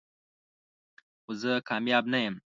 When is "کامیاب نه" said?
1.69-2.19